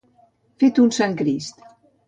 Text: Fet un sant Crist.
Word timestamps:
Fet 0.63 0.81
un 0.85 0.89
sant 0.99 1.15
Crist. 1.21 1.65